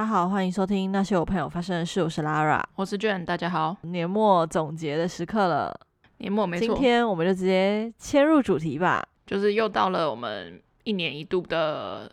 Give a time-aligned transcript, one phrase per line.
[0.00, 2.02] 家好，欢迎收听那些我朋友发生的事。
[2.02, 3.76] 我是 Lara，我是 Jane，大家好。
[3.82, 5.78] 年末总结的时刻了，
[6.16, 6.68] 年末没错。
[6.68, 12.10] 今天我们就直接切入主题吧，就是又到了我们一年一度的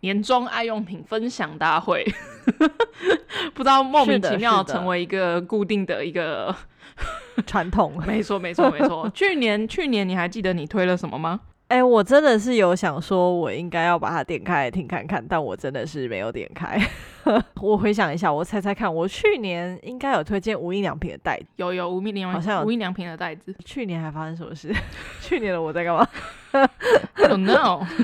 [0.00, 2.04] 年终爱用品分享大会，
[3.54, 6.52] 不知道莫名其妙成为一个固定的一个
[7.46, 7.96] 传统。
[8.04, 9.08] 没错，没错，没错。
[9.14, 11.38] 去年，去年你还记得你推了什么吗？
[11.68, 16.80] 哎、欸，我真的是有想说，我应该要把它点开来听看看，但我真的是没有点开。
[17.60, 23.54] 我回想一下，我猜猜看，我去年应该有推荐无印良品的袋子，有有无印良品，好像有无印良品的袋子。
[23.66, 24.74] 去年还发生什么事？
[25.20, 26.08] 去年的我在干嘛
[26.52, 27.86] ？I don't know。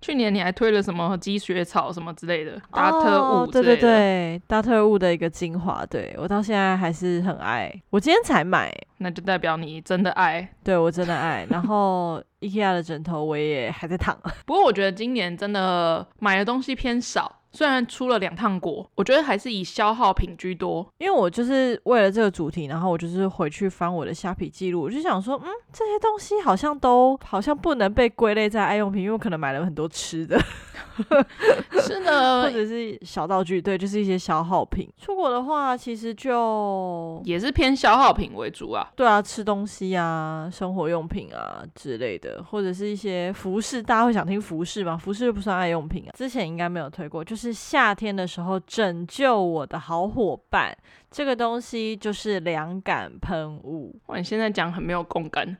[0.00, 7.72] 去年你还推了什么积雪草什么之类的，达特务，对对对，达特务的一个精华，对，我到现在还是很爱。
[7.90, 11.44] 我今天才买，那就代表你真的爱，对，我真的爱。
[11.50, 14.16] 然后 IKEA 的枕头我也还在躺。
[14.46, 17.40] 不过我觉得今年真的买的东西偏少。
[17.52, 20.86] 虽然出了两趟国，我觉得还是以消耗品居多。
[20.98, 30.38] 因为我就是为了这个主题，然后我就是回去翻我的虾皮记录，我就想说，嗯，这些东西好像都好像不能被归类在爱用品，因为我可能买了很多吃的。
[31.80, 34.88] 是的， 或者是小道具，对，就是一些消耗品。
[34.96, 38.90] 出国的话，其实就也是偏消耗品为主啊。
[38.96, 44.96] 对啊，吃东西啊，生活用品啊之类的，或者是一些服饰，大家会想听服饰吗？
[44.96, 46.10] 服饰又不算爱用品啊。
[46.16, 50.76] 之前应该没有推过，就是夏天的时候拯救我的好伙伴，
[51.10, 53.94] 这个东西就是凉感喷雾。
[54.06, 55.56] 哇，你现在讲很没有共感。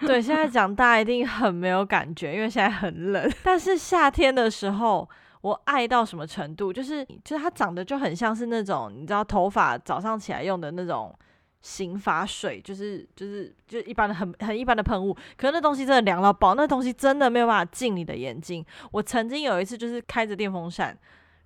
[0.00, 3.30] 对，现在讲大一定很没有感觉，因为现在很冷。
[3.42, 5.08] 但是夏天的时候，
[5.42, 6.72] 我爱到什么程度？
[6.72, 11.14] 就是，就是它长得就很像是那种，你知道，头发早上起来用的那种
[11.62, 15.16] 醒发水，就是，就是，就一般的很很一般的喷雾。
[15.36, 18.64] 可是那东西真的凉到爆，那东西真的没有办法进你的眼睛。
[18.92, 20.96] 我曾经有一次就是开着电风扇，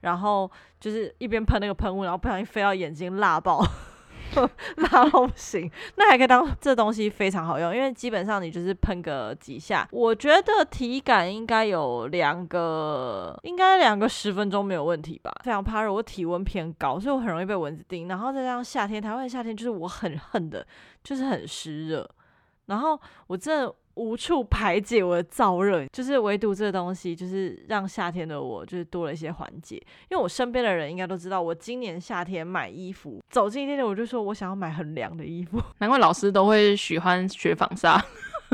[0.00, 3.64] 然后就是一边喷那个喷雾，然后不小心飞到眼睛，辣爆。
[4.76, 15.32] 那不行，那还可以当这东西非常好用，因为基本上你就是喷个几下，我觉得体感应该有两个，应该两个十分钟没有问题吧。
[15.44, 18.08] 非常怕热，我体温偏高，所以我很容易被蚊子叮。
[18.08, 20.66] 然后再加上夏天，台湾的夏天就是我很恨的，
[21.02, 22.08] 就是很湿热。
[22.66, 23.74] 然后我真的。
[23.94, 29.76] 无处排解我的燥热，就是唯独这个东西，就是让夏天的我就是多了一些缓解。
[30.10, 35.60] 因为我身边的人应该都知道，我今年夏天买衣服，走进店里我就说我想要买很凉的衣服。
[35.78, 38.04] 难怪老师都会喜欢雪纺纱。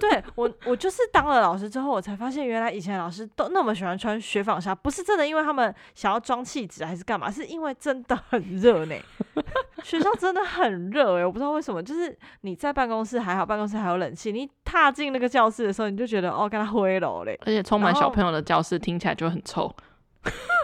[0.01, 8.95] 对我，我就是当了老师之后，我才发现原来以前老师都那么喜欢穿雪纺纱，不是真的因为他们想要装气质还是干嘛，是因为真的很热呢。
[9.85, 19.75] 学校真的很热诶，我不知道为什么，就是你在办公室还好，办公室还有冷气，你踏进那个教室的时候，你就觉得哦，跟他灰了嘞，而且充满小朋友的教室听起来就很臭。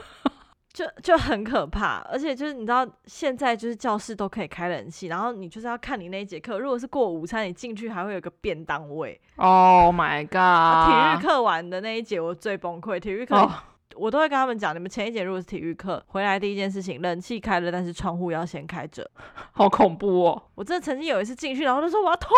[0.76, 9.18] 就就很可怕，而且就是你知道，现在就是教室都可以开冷气，然后你就是要看你那一节课，如果是过午餐，你进去还会有个便当位。
[9.36, 10.90] Oh my god！
[10.90, 13.50] 体育课完的那一节我最崩溃，体育课、oh.
[13.94, 19.10] 我都会跟他们讲，你们前一节如果是体育课回来第一件事情，冷气开了，但是窗户要先开着。
[19.52, 20.42] 好恐怖哦！
[20.56, 22.28] 我真的曾经有一次进去，然后就说我要吐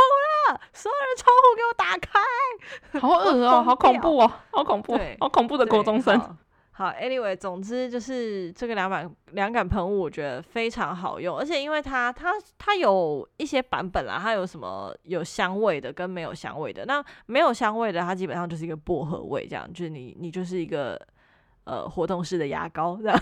[0.51, 6.39] 了，所有人窗户给我打开，好恶哦，好恐怖哦，好恐怖，好恐怖的国中生。
[6.79, 16.85] 好，Anyway，总之就是这个两感两感喷雾，我觉得非常好用，而且因为它它它有一些版本啦，它有什么有香味的跟没有香味的。
[16.87, 20.97] 那没有香味的，它基本上就是一个薄荷味，这样就是你你就是一个
[21.65, 23.21] 呃活动式的牙膏这样，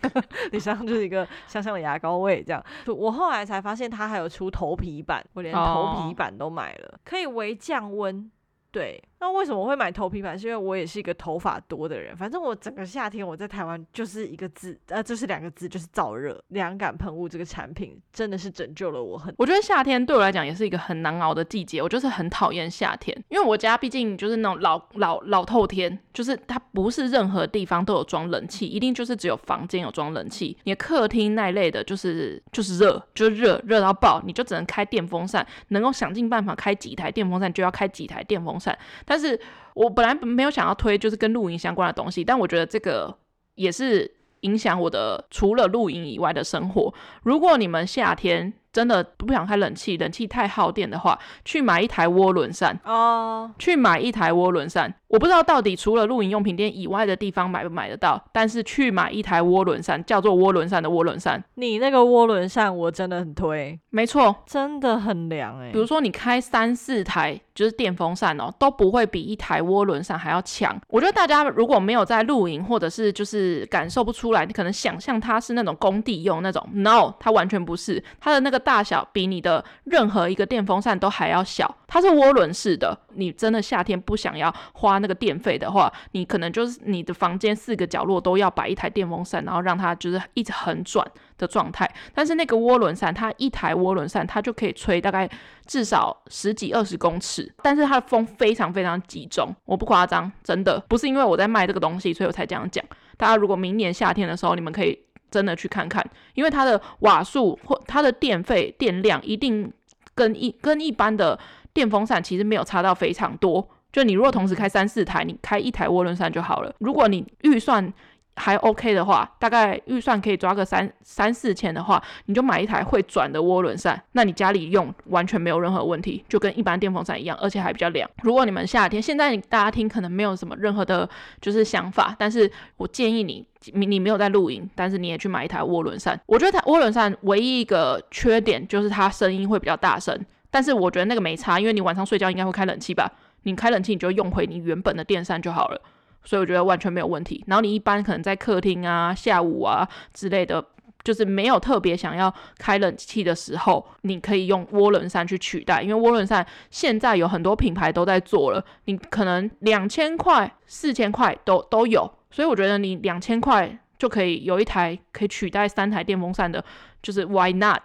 [0.50, 2.64] 你身上就是一个香香的牙膏味这样。
[2.86, 8.32] 我后来才发现它还有出头皮版，我连头皮版都买了，可以微降温。
[8.72, 10.38] 对，那为什么我会买头皮版？
[10.38, 12.16] 是因为我也是一个头发多的人。
[12.16, 16.38] 反正我整个夏天我在台湾就是一个字，呃，就是两个字，就是燥热。
[16.48, 19.34] 凉感喷雾这个产品真的是拯救了我很。
[19.38, 21.80] 我觉得夏天对我来讲也是一个很难熬的季节。
[21.80, 30.56] 我就是很讨厌夏天，因为我家毕竟就是那种老老老透天，就是它不是任何地方都有装冷气，一定就是只有房间有装冷气。
[30.64, 38.76] 你的客厅那类的，就是就是热，就热热到爆，你就只能开电风扇，能够想尽办法开几台电风扇就要开几台电风扇。
[39.08, 39.40] 但但是
[39.72, 43.16] 我本来没有想要推就是跟露营相关的东西，但我觉得这个
[43.54, 46.92] 也是影响我的除了露营以外的生活。
[47.22, 54.92] 如果你们夏天真的不想开冷气，冷气太耗电的话，去买一台涡轮扇哦，去买一台涡轮扇。
[55.08, 61.42] 我不知道到底除了露营用品店以外的地方买不买得到，但是去买一台涡轮扇，叫做涡轮扇的涡轮扇。
[61.54, 65.72] 你那个涡轮扇我真的很推，没错，真的很凉哎、欸。
[65.72, 70.78] 比如说你开三四台就是电风扇哦，都不会比一台涡轮扇还要强。
[70.88, 82.98] 我觉得大家如果没有在露营，或者是就是感受不出来，你可能想象它是那种工地用那种，no，它完全不是，它的那个大小比你的任何一个电风扇都还要小，它是涡轮式的。
[83.14, 91.06] 你真的夏天不想要花那个电费的话，你可能就是你的房间四个角落都要摆一台电风扇，然后让它就是一直横转
[91.38, 91.88] 的状态。
[92.12, 95.30] 但是那个涡轮扇，它一台涡轮扇它就可以吹大概
[95.64, 102.84] 至少十几二十公尺，但是它的风非常非常集中，我不夸张，真的不是因为我在卖这个东西，所以我才这样讲。
[103.16, 109.72] 大家如果明年夏天的时候，你们可以真的去看看，因为它的瓦数或它的电费电量一定
[110.14, 111.38] 跟一跟一般的。
[111.76, 116.74] 电风扇其实没有差到非常多，就你如果同时开三四台，你开一台涡轮扇就好了。
[116.78, 117.92] 如果你预算
[118.36, 128.08] 还 OK 的话，大概预算可以抓个三三四千的话，你就买一台会转的涡轮扇，那你家里用完全没有任何问题，就跟一般电风扇一样，而且还比较凉。
[128.22, 131.08] 如果你们夏天现在大家听可能没有什么任何的
[131.40, 136.20] 就是想法，但是我建议你，你你没有在露营，但是你也去买一台涡轮扇。
[136.26, 140.18] 我觉得它涡轮扇唯一一个缺点就是它声音会比较大声。
[140.50, 143.10] 但是我觉得那个没差，因为你晚上睡觉应该会开冷气吧？
[143.42, 145.80] 你开冷气你就用回你原本的电扇就好了，
[146.26, 147.42] 所以我觉得完全没有问题。
[147.46, 150.62] 然后你一般可能在客厅啊、下午啊之类的，
[151.02, 166.62] 就是没有特别想要开冷气的时候，你可以用涡轮扇去取代，因为涡轮扇现在有很多品牌都在做了，你可能两千块、四千块都都有，所以我觉得你两千块就可以有一台可以取代三台电风扇的，
[167.00, 167.82] 就是 Why not？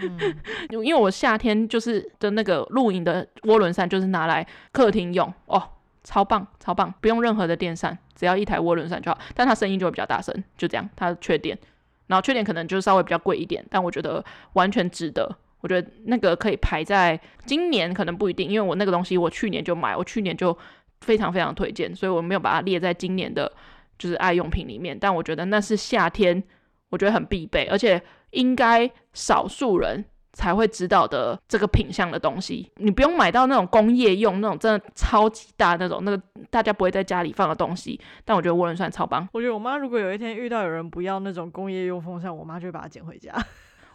[0.00, 0.18] 嗯，
[0.70, 5.62] 因为我夏天就是的那个露营的涡轮扇，就是拿来客厅用哦，
[6.02, 11.58] 超棒超棒，不用任何的电扇，只要一台涡轮扇就好，但它声音就会比较大声，就这样，它的缺点，
[12.06, 14.24] 然后缺点可能就是稍微比较贵一点，但我觉得
[14.54, 15.30] 完全值得，
[15.60, 20.56] 我觉得那个可以排在今年可能不一定，因为我那个东西我去年就买，我去年就
[21.00, 23.50] 非常非常推荐，所以我没有把它列在今年的
[23.98, 26.42] 就是爱用品里面，但我觉得那是夏天
[26.88, 28.02] 我觉得很必备，而且。
[28.32, 38.00] 应该少数人才会知道的这个品相的东西，你不用买到那种工业用那种真的超级大那种那个大家不会在家里放的东西。
[38.24, 39.28] 但我觉得涡轮扇超棒。
[39.32, 43.34] 我觉得我妈如果有一天遇到有人不要那种工业用风扇，我妈就会把它捡回家。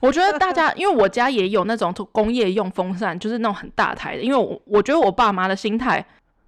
[0.02, 4.22] 我觉得大家，因为我家也有那种工业用风扇，就是那种很大台的。
[4.22, 6.06] 因为我我觉得我爸妈的心态。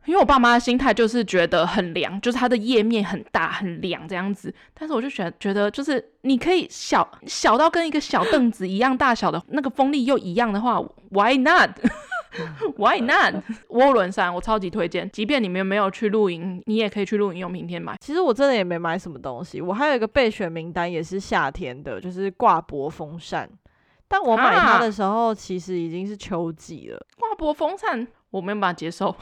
[0.08, 4.54] 因为我爸妈的心态就是觉得很凉，就是它的叶面很大很凉这样子。
[4.74, 10.82] 但是我就觉得觉得就是你可以小小到跟一个小凳子一样大小的那个风力又一样的话
[11.12, 13.44] ，Why not？Why not？
[13.70, 17.98] 涡轮扇我超级推荐，即便你们没有去露营，你也可以去露营用品店买。
[18.00, 23.50] 其实我真的也没买什么东西，我还有一个备选名单也是夏天的，就是挂脖风扇。
[24.08, 27.06] 但我买它的时候其实已经是秋季了。
[27.20, 29.14] 挂脖风扇我没有办法接受。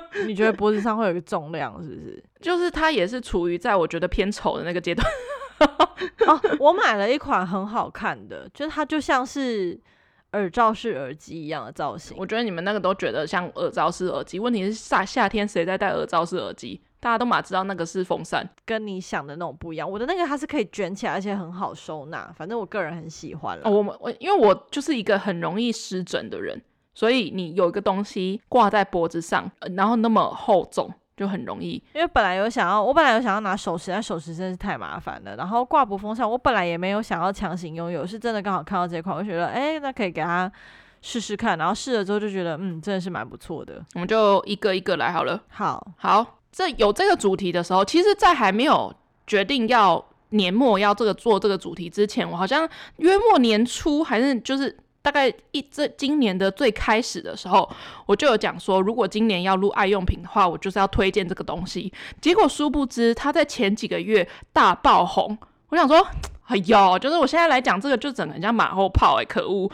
[0.26, 2.24] 你觉得脖子上会有一个重量，是不是？
[2.40, 5.06] 就是它也是处于在我觉得偏丑的那个阶段。
[6.26, 9.78] 哦，我买了一款很好看的，就是它就像是
[10.32, 12.16] 耳罩式耳机一样的造型。
[12.18, 16.80] 我觉得你们那个都觉得像耳罩式耳机，问题是夏夏天谁在戴耳罩式耳机？
[16.98, 19.90] 大家都马知道那个是风扇，跟你想的那种不一样。
[19.90, 22.32] 我的那个它是可以卷起来，而且很好收纳。
[22.36, 23.62] 反正我个人很喜欢了。
[23.64, 26.60] 哦，我我因为我就是一个很容易湿疹的人。
[26.94, 31.82] 所以你有一个东西挂在脖子上，然后那么厚重，就很容易。
[31.94, 35.34] 因为本来有想要，我本来有想要拿手持，但手持真是太麻烦了。
[35.36, 40.50] 然后挂脖风扇，我本来也没有想要强行拥有，是真的刚好看到这款，我就觉得，哎，那可以给他
[41.00, 41.56] 试试看。
[41.56, 43.82] 然后试了之后就觉得，嗯，真的是蛮不错的。
[43.94, 45.40] 我们就一个一个来好了。
[45.48, 48.94] 好，好，这有这个主题的时候，其实，在还没有
[49.26, 52.68] 决定要年末要这个做这个主题之前，我好像
[52.98, 54.76] 约莫年初还是就是。
[55.02, 57.68] 大概一这今年的最开始的时候，
[58.06, 61.92] 我就有讲说，如果今年要录爱用品的话，我就是要推荐这个东西。
[62.20, 65.36] 结果殊不知，它在前几个月大爆红。
[65.72, 66.06] 我想说，
[66.48, 69.70] 哎呦，就是我现在来讲这个，就整个人家马后炮哎、欸，可恶！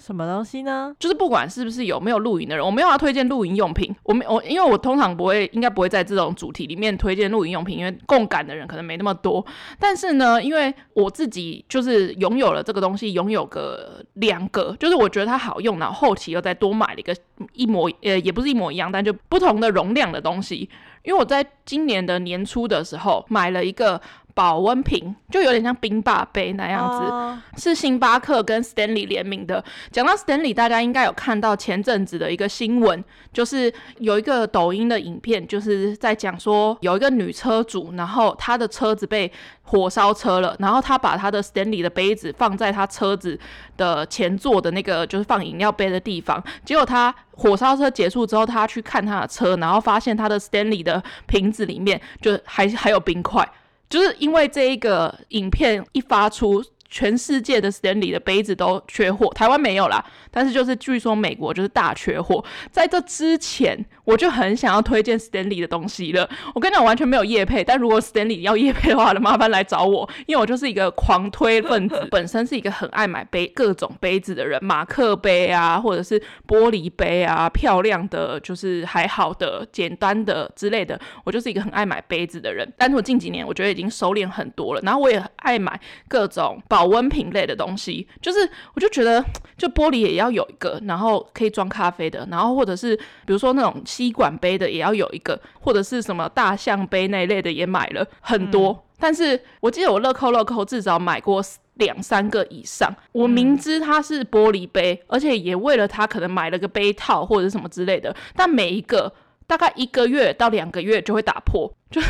[0.00, 0.94] 什么东西呢？
[1.00, 3.92] 就是不管是不是有没有露营的人，我没有要推荐露营用品。
[4.04, 9.44] 我没我，因为我通常不会，应该不会在这种主题里面推荐露营用品，因为共感的人可能没那么多。
[9.80, 17.12] 但是呢，因为我自己就是拥有了这个东西，拥有个两个，就是我觉得它好用，然后后期又再多买了一个
[17.54, 20.70] 一模呃，也不是一模一样，但就不同的容量的东西。
[21.02, 24.00] 因为我在今年的年初的时候买了一个
[24.34, 27.34] 保温瓶，就有点像冰霸杯那样子，oh.
[27.56, 29.62] 是星巴克跟 Stanley 联名的。
[29.90, 39.30] 讲到 Stanley，大家应该有看到前阵子的一个新闻，就是有一个抖音的影片，就是在讲说有一个女车主，然后她的车子被
[39.62, 43.38] 火烧车了，然后她把她的 Stanley 的杯子放在她车子
[43.76, 53.46] 的前座的那个就是放饮料杯的地方，结果她火烧车结束之后，她去看她的车，然后发现她的 Stanley 的瓶子里面就还还有冰块。
[53.92, 60.02] 就是因为这一个影片一发出，全世界的 Stanley 的杯子都缺货，台湾没有啦。
[60.30, 62.42] 但是就是据说美国就是大缺货。
[62.70, 66.28] 在这之前，我就很想要推荐 Stanley 的东西了。
[66.54, 82.70] 我跟你讲，我完全没有业配，但如果 Stanley 要业配的话，麻烦来找我，因为我就是一个狂推分子， 本身是一个很爱买杯各种杯子的人，马克杯啊，或者是玻璃杯啊，漂亮的就是还好的、简单的之类的，我就是一个很爱买杯子的人。
[82.76, 88.38] 但是我近几年我觉得已经收敛很多了，然后我也爱买各种保温瓶类的东西，就是
[88.74, 89.24] 我就觉得
[89.56, 98.70] 就玻璃也要有一个，然后可以装咖啡的，然后或者是比如说那种吸管杯的也要有一个，或者是什么大象杯那一类的也买了很多。
[98.70, 101.44] 嗯、但是我记得我乐扣乐扣至少买过
[101.74, 102.90] 两三个以上。
[103.12, 109.12] 我明知它是玻璃杯，嗯、而且也为了它可能买了个杯套或者什么之类的，但每一个
[109.46, 112.00] 大概一个月到两个月就会打破，就。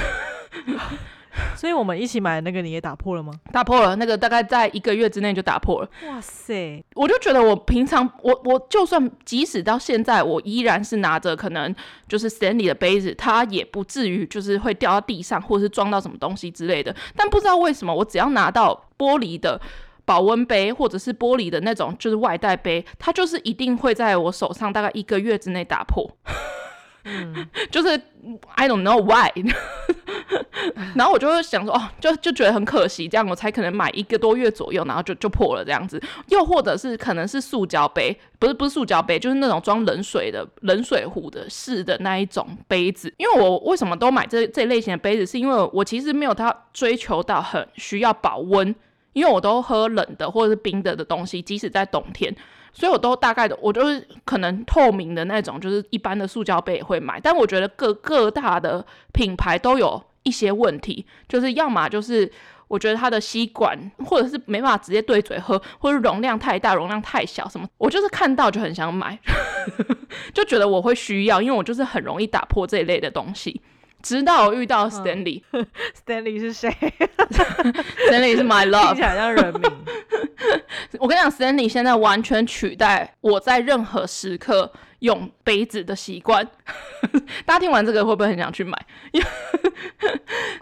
[1.62, 3.32] 所以我们一起买的那个你也打破了吗？
[3.52, 5.88] 打破了，那个大概在一个月之内就打破了。
[6.08, 6.84] 哇塞！
[6.96, 11.72] 我就觉得我平常我我就算即使到现在我依然是拿着可能
[12.08, 16.92] 就是 Stanley 的杯子，它也不至于就是会掉到地上或者是撞到什么东西之类的。
[17.14, 19.60] 但不知道为什么，我只要拿到玻璃的
[20.04, 26.10] 保温杯或者是玻璃的那种就是外带杯，它就是一定会在我手上大概一个月之内打破。
[27.04, 28.00] 嗯， 就是
[28.54, 29.30] I don't know why，
[30.94, 36.00] 然后我就会想说，哦，就就觉得很可惜，这样我才可能买一个多月左右，然后就就破了这样子。
[36.28, 43.12] 又或者是可能是塑胶杯，不是不是塑胶杯，就是那种装冷水的冷水壶的式的那一种杯子。
[43.16, 48.72] 因为我为什么都买这这类型的杯子，是因为我其实没有它追求到很需要保温，
[49.12, 52.32] 因为我都喝冷的或者是冰的的东西，即使在冬天。
[52.72, 57.20] 所以我都大概的，我就是可能透明的那种，就是一般的塑胶杯也会买。
[57.20, 62.30] 但我觉得各各大的品牌都有一些问题，就是要么就是
[62.68, 69.18] 我觉得它的吸管或者是没办法直接对嘴喝，或者容量太大、容量太小什么，我就是看到就很想买，
[70.32, 73.60] 就觉得我会需要，因为我就是很容易打破这一类的东西。
[74.02, 76.70] 直到我遇到 Stanley，Stanley、嗯、是谁
[78.08, 79.70] ？Stanley 是 my love，听起来像人名。
[80.98, 86.44] 我跟你讲，Stanley 现在完全取代我在任何时刻用杯子的习惯。
[87.46, 88.76] 大家听完这个会不会很想去买？
[89.12, 89.26] 因为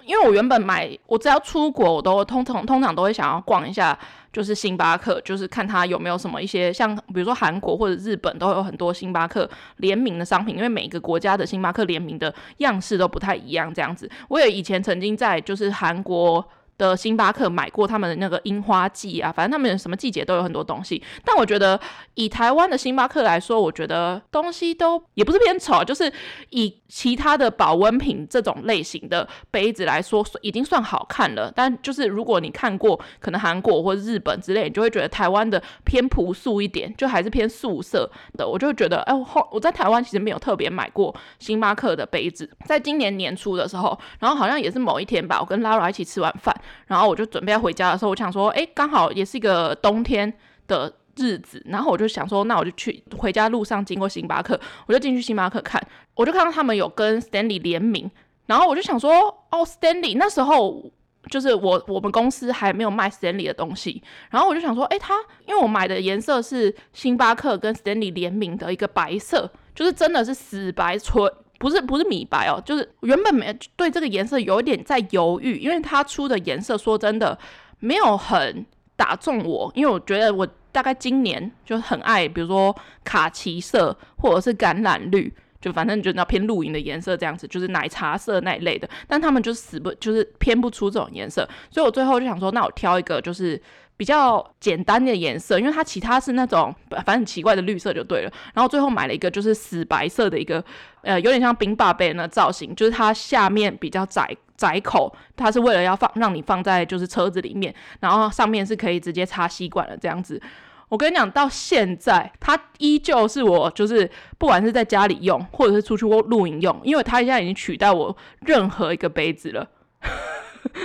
[0.04, 3.98] 因为我原本买，我只要出国，我都通常通常都会想要逛一下。
[4.32, 14.08] 就是星巴克，就是看它有没有什么一些像，比如说韩国或者日本都有很多星巴克联名的商品，因为每个国家的星巴克联名的样式都不太一样，这样子。
[14.28, 16.48] 我也以前曾经在就是韩国
[16.80, 21.00] 的星巴克买过他们的那个樱花季啊，反正他们什么季节都有很多东西。
[21.22, 21.78] 但我觉得
[22.14, 26.10] 以台湾的星巴克来说，我觉得东西都也不是偏丑，就是
[26.48, 31.50] 以其他的保温瓶这种类型的杯子来说，已经算好看了。
[31.54, 38.46] 但就是如果你看过可能韩国或日本之类，你就会觉得台湾的偏朴素一点，就还是偏素色的。
[38.46, 42.50] 我就觉得，哎，我我在台湾其实没有特别买过星巴克的杯子。
[42.66, 46.52] 在今年年初的时候，然后好像也是某一天吧，我跟 Lara 一起吃完饭。
[46.88, 50.32] 然后我就准备要回家的时候，我想说，哎，刚好也是一个冬天
[50.66, 55.80] 的日子，然后我就想说，那我就去回家路上经过星巴克，我就进去星巴克看，
[56.14, 58.10] 我就看到他们有跟 Stanley 联名，
[58.46, 59.12] 然后我就想说，
[59.50, 60.90] 哦，Stanley 那时候
[61.28, 65.14] 就是我我们公司还没有卖 Stanley 的东西，然后我就想说，哎，他
[65.46, 71.30] 因为我买的颜色是星巴克跟 Stanley 联名的一个白色，就是真的是死白纯。
[71.60, 77.38] 不是不是米白哦，就是原本没对这个颜色有一点在犹豫，因为它出的颜色说真的
[77.80, 78.64] 没有很
[78.96, 82.74] 打中我，因为我觉得我大概今年就很爱，比如说
[83.04, 93.60] 卡其色或者是橄榄绿，就反正就那偏露营的颜色这样子，就是奶茶色那一类的，但他们就死不就是偏不出这种颜色，所以我最后就想说，那我挑一个就是。
[94.00, 98.32] 比较简单的颜色，因为它其他是那种反正很奇怪的绿色就对了。
[98.54, 100.64] 然后最后买了一个就是死白色的一个，
[101.02, 110.40] 呃，有点像冰霸杯的造型，就是它下面比较窄窄口，它是为了要放让你放在就是车子里面，然后上面是可以直接插吸管的这样子。
[110.88, 118.16] 我跟你讲，到现在它依旧是我就是不管是在家里用或者是出去露营用，因为它现在已经取代我
[118.46, 119.68] 任何一个杯子了。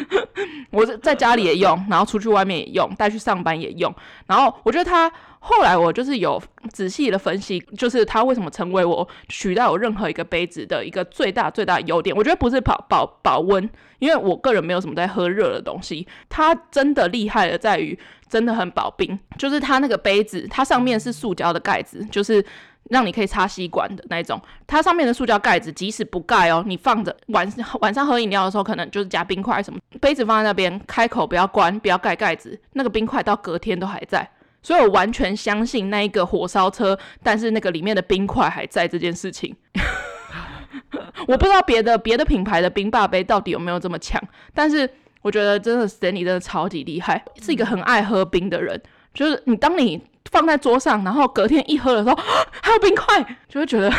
[0.71, 3.93] 我在家里也用，然后出去外面也用，带去上班也用。
[4.27, 12.15] 然后我觉得它后来我就是有仔细的分析，就是它为什么成为我取代我任何一个杯子的一个最大最大优点。
[12.15, 16.07] 我觉得不是保保保温，因为我个人没有什么在喝热的东西。
[16.29, 22.43] 它真的厉害的在于真的很保冰，就是它那个杯子，它上面是塑胶的盖子，就是。
[22.89, 27.51] 让你可以插吸管的那种，它上面的塑胶盖子即使不盖哦，你放着晚
[27.81, 34.29] 晚上喝饮料的时候，可能就是加冰块什么，杯子放在那边，开口不要关，不要盖盖子，那个冰块到隔天都还在，
[34.61, 39.55] 所以我完全相信那一个火烧车，但是那个里面的冰块还在这件事情。
[41.27, 44.21] 我不知道别的别的品牌的冰霸杯到底有没有这么强，
[44.53, 44.87] 但是
[45.23, 48.79] 我觉得真的 Stanley 真的超级厉害，是一个很爱喝冰的人，
[49.11, 49.99] 就是你当你。
[50.31, 52.15] 放在桌上，然后隔天一喝的时候，
[52.61, 53.91] 还有冰块，就会觉得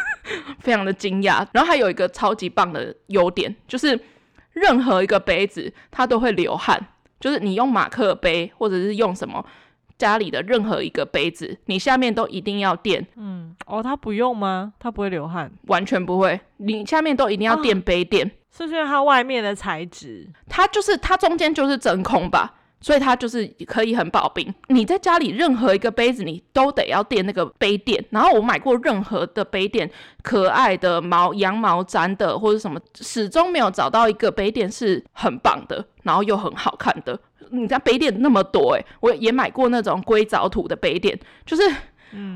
[0.60, 1.46] 非常的惊讶。
[1.52, 3.98] 然后还有一个超级棒的优点，就是
[4.52, 6.80] 任何一个杯子它都会流汗，
[7.18, 9.44] 就是你用马克杯或者是用什么
[9.98, 13.06] 家里的任何一个杯子，你下面都一定要垫。
[13.16, 14.72] 嗯，哦，它不用吗？
[14.78, 15.50] 它不会流汗？
[15.66, 18.26] 完全不会，你下面都一定要垫杯垫。
[18.26, 20.28] 哦，是不是它外面的材质？
[20.48, 22.54] 它就是它中间就是真空吧。
[22.80, 24.54] 所以它就是可以很保冰。
[24.68, 28.04] 你在家里任何一个杯子，你都得要垫那个杯垫。
[28.10, 29.90] 然后我买过任何的杯垫，
[30.22, 37.18] 可爱的毛羊毛毡的或者什么，始终没有找到一个杯垫是很棒的，然后又很好看的。
[37.52, 41.62] 你家杯垫那么多诶，我也买过那种硅藻土的杯垫，就是，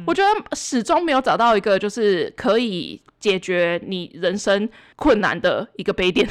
[0.06, 6.28] 我觉得始终没有找到一个就是可以解决你人生困难的一个杯垫。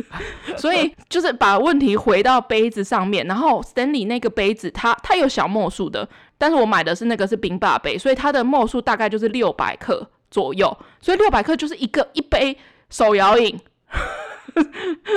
[0.56, 6.08] 所以就是把问题回到杯子上面，然后 Stanley 那个杯子它它有小墨数的，
[6.38, 12.56] 但是我买的是那个是冰霸杯，所以它的墨数大概就是六百克左右，所以六百克就是一个一杯
[12.90, 13.58] 手摇饮，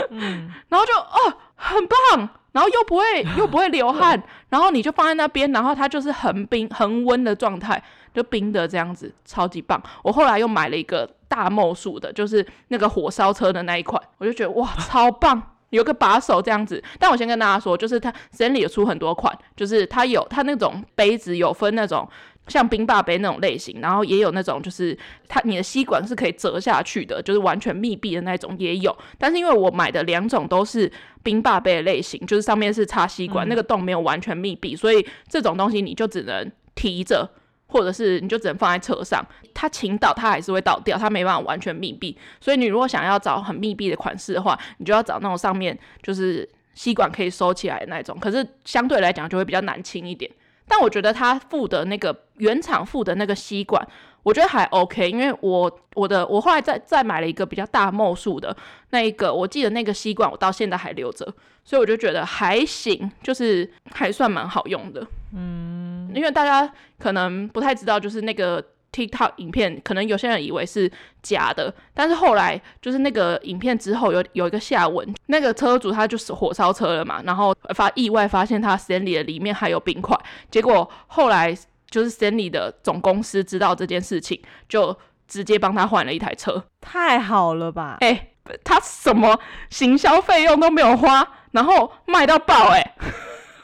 [0.09, 3.03] 嗯， 然后就哦很棒，然后又不会
[3.37, 7.81] 又不会流汗，然后你就放在那边，然后它就是恒冰恒温的状态，
[8.15, 9.79] 就冰的这样子，超级棒。
[10.01, 11.07] 我后来又买了一个。
[11.27, 15.41] 大墨数的，就是那个火烧车的那一款，我就觉得哇，超棒，
[15.71, 16.81] 有个把手这样子。
[16.97, 22.07] 但我先跟大家说，就是它 Stanley 有出很多款，就是它有它那种杯子有分那种
[22.47, 28.95] 像冰霸杯那种类型，然后也有那种就是它你的吸管是可以折下去的，就是完全密闭的那种也有。
[29.17, 30.89] 但是因为我买的两种都是
[31.23, 37.29] 冰霸杯的类型，就是上面是插吸管，嗯、那个洞没有完全密闭，所以这种东西你就只能提着。
[37.75, 39.21] 或者是你就只能放在车上，
[39.53, 42.17] 它倾倒它还是会倒掉，它没办法完全密闭。
[42.39, 48.17] 所以你如果想要找很密闭的款式的话，你就要找那种上面就是吸管可以收起来的那种。
[48.17, 50.31] 可是相对来讲就会比较难清一点。
[50.65, 53.85] 但我觉得它附的那个原厂附的那个吸管，
[54.25, 58.55] 我觉得还 OK，因为我我的我后来再再买了一个比较大号数的
[58.89, 61.23] 那一个，我记得那个吸管我到现在还留着，
[61.63, 65.05] 所以我就觉得还行，就是还算蛮好用的。
[65.31, 68.59] 嗯，因为大家可能不太知道，就是那个
[68.91, 80.17] TikTok 影片，可能有些人以为是假的，但是后来就是那个影片之后有有一个下文，那个车主他就是火烧车了嘛，然后发意外发现他 Stanley 的里面还有冰块，
[80.49, 81.55] 结果后来。
[81.95, 84.93] 就是 Stanley 的总公司知道这件事情，就
[85.29, 87.95] 直接帮他换了一台车，太好了吧？
[88.01, 92.95] 哎、欸，他什么行销费用都没有花，然后卖到爆、欸，哎，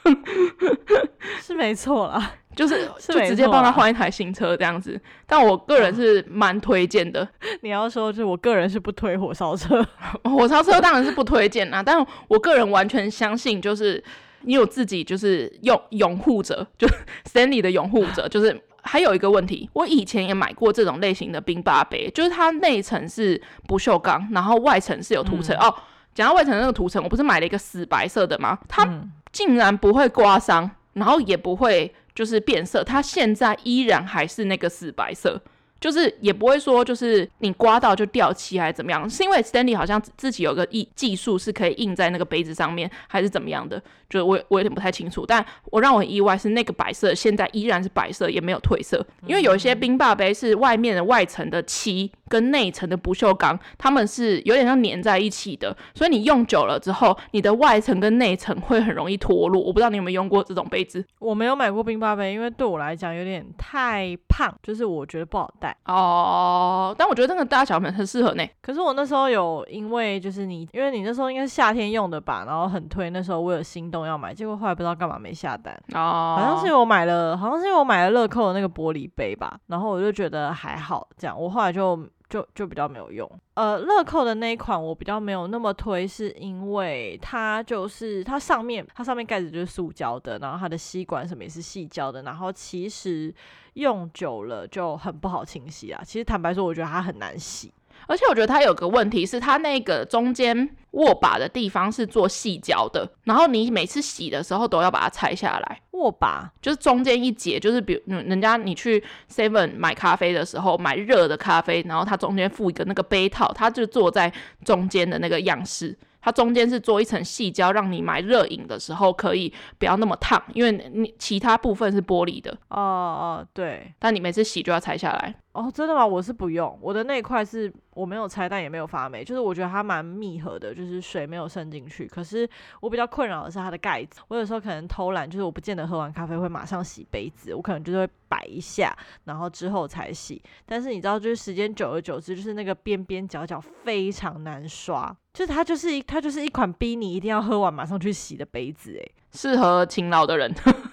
[1.42, 4.98] 是没错啦，就是就直接帮他换一台新车这样子。
[5.26, 7.28] 但我个人是蛮推荐的。
[7.60, 9.86] 你要说，就我个人是不推火烧车，
[10.24, 11.82] 火烧车当然是不推荐啦。
[11.82, 14.02] 但我个人完全相信，就是。
[14.44, 16.86] 你有自己就是拥拥护者， 就
[17.30, 25.74] Stanley 的拥护者， 就是还有一个问题，我以前也买过这种类型的冰霸杯，就是它内层是不锈钢，然后外层是有涂层、嗯、哦。
[26.14, 28.58] 讲到外层那个涂层，我不是买了一个死白色的吗？
[28.68, 28.86] 它
[29.32, 35.40] 竟然不会刮伤，然后也不会就是变色，它现在依然还是那个死白色。
[35.82, 39.10] 就是也不会说，就是你刮到就掉漆还是怎么样？
[39.10, 43.82] 是因为 Stanley 好像自己有个技技术是可以印在那个杯子上面，还是怎么样的？
[44.08, 45.26] 就我我有点不太清楚。
[45.26, 49.04] 但我让我很意外是那个白色现在依然是白色，也没有褪色。
[49.26, 59.60] 因为有一些冰霸杯是外面的外层的漆跟内层的不锈钢，它们是有点像粘在一起的，所以你用久了之后，你的外层跟内层会很容易脱落。
[59.60, 61.04] 我不知道你有没有用过这种杯子？
[61.18, 65.71] 我没有买过冰霸杯，因为对我来讲有点太胖，就是我觉得不好带。
[65.84, 68.44] 哦，但我觉得那个大小很很适合呢。
[68.60, 75.74] 可是我那时候有因为就是你，因为你那时候应该是夏天用的吧，然后很推，那时候我有心动要买，结果后来不知道干嘛没下单。
[75.94, 81.98] 哦，好像是我买了，好像是因为我买了乐扣的那个玻璃杯吧，然后我就觉得还好，这样我后来就
[82.32, 83.30] 就就比较没有用。
[83.54, 93.32] 呃，乐扣的那一款我比较没有那么推，是因为它就是它上面它上面盖子就是塑胶的，然后它的吸管什么也是细胶的，然后其实
[93.74, 96.02] 用久了就很不好清洗啊。
[96.02, 97.70] 其实坦白说，我觉得它很难洗。
[98.06, 105.80] 而且我觉得它有个问题是，它那个中间握把的地方是做细胶的，然后你每次洗的时候都要把它拆下来。
[105.92, 114.32] 握把就是中间一节，就是比如人家你去 Seven 买咖啡的时候，买热的咖啡，然后它中间附一个那个杯套，它就坐在
[114.64, 115.96] 中间的那个样式。
[116.20, 122.50] 它中间是做一层细胶，让你买热饮的时候可以不要那么烫，因为你其他部分是玻璃的。
[122.68, 123.92] 哦哦，对。
[123.98, 125.34] 但你每次洗就要拆下来。
[125.52, 126.06] 哦，真的吗？
[126.06, 132.06] 我是不用，我的那一块是我没有拆，但也没有发霉，就是我觉得它蛮密合的，就是水没有渗进去。
[132.06, 132.48] 可是
[132.80, 140.42] 我比较困扰的是它的盖子，我有时候可能偷懒，就是我不见得喝完咖啡会马上洗杯子，我可能就是会摆一下，然后之后才洗。
[140.64, 150.50] 但是你知道，就是时间久而久之，就是那个边边角角非常难刷，就是它就是一它就是一款逼你一定要喝完马上去洗的杯子，诶，适合勤劳的人。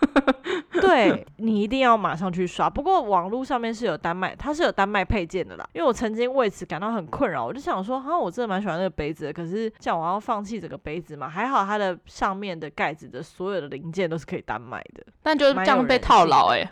[0.81, 2.69] 对，你一定要马上去刷。
[2.69, 5.67] 不过网络上面是有单卖，它是有单卖配件的啦。
[5.73, 11.29] 因为我曾经为此感到很困扰，我就想说，哈，我真的蛮喜欢那个杯子的，可是这样我要放弃这个杯子嘛？
[11.29, 16.69] 还好它的上面的盖子的所有的零件都是可以单卖的，但就是这样被套牢哎、欸。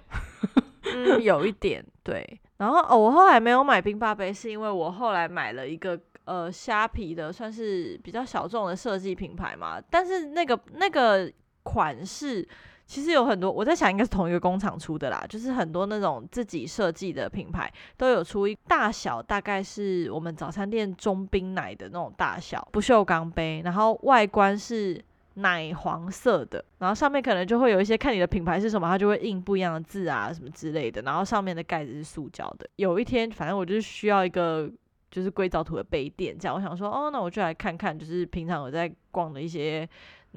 [0.94, 2.26] 嗯，有一点对。
[2.58, 9.80] 然后哦，我后来没有买冰霸杯，是因为我后来买了一个呃虾皮的，算是比较小众的设计品牌嘛。
[9.90, 11.32] 但是那个那个
[11.64, 12.48] 款式。
[12.88, 32.66] 其实有很多，我在想应该是同一个工厂出的啦，就是很多那种自己设计的品牌都有出一大小，大概是我们早餐店中冰奶的那种大小不锈钢杯，然后外观是奶黄色的，然后上面可能就会有一些看你的品牌是什么，它就会印不一样的字啊什么之类的，然后上面的盖子是塑胶的。
[32.78, 34.72] 有一天，反正我就是需要一个
[35.12, 39.86] 就是硅藻土的杯垫，这样我想说，哦，那我就来看看，就是平常我在逛的一些。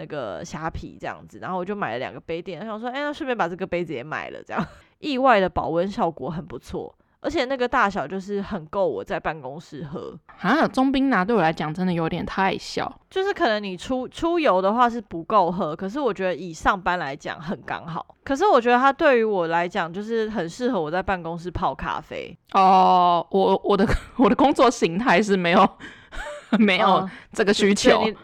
[0.01, 4.67] 那个虾皮这样子，然后我就买了两个杯垫，我想说，哎，那顺便把这个杯子也买了，这样
[4.99, 10.67] 意外的保温效果很不错，而且那个大小就是很够我在办公室喝啊。
[10.67, 18.17] 中冰拿对我来讲真的有点太小，就是可能你出出游的话是不够喝，可是我觉得以上班来讲很刚好。
[18.25, 23.27] 可是我觉得它对于我来讲就是很适合我在办公室泡咖啡哦。
[23.31, 23.87] 我我的
[24.17, 25.69] 我的工作形态是没有
[26.59, 28.03] 没有这个需求。
[28.07, 28.17] 嗯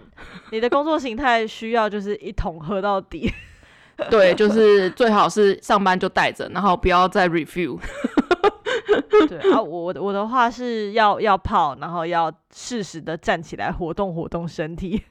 [0.50, 3.32] 你的工作形态需要就是一桶喝到底，
[4.10, 7.78] 对，就是最好是上班就带着，然后不要再 review。
[9.28, 15.02] 对啊，我我的话是要要泡，然后要适时的站起来活动活动身体，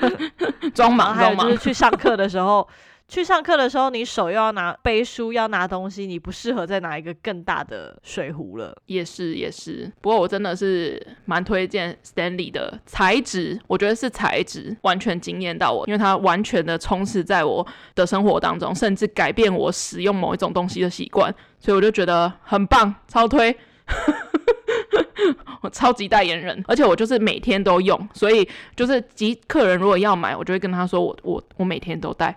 [0.74, 2.66] 装忙，还有就是去上课的时候。
[3.08, 8.76] 去上课的时候，你手又要拿背书，要拿东西，你不适合再拿一个更大的水壶了。
[8.86, 17.64] 也是也是，不过我真的是蛮推荐 Stanley 的材质，我觉得是材质完全惊艳到我，因为它完全的充斥在我
[17.94, 23.56] 的生活当中，甚至改变我使用某一种东西的习惯，所以我就觉得很棒，超推，
[25.62, 32.36] 我超级代言人，而且我就是每天都用，所以就是即客人如果要买，我就会跟他说我我我每天都带。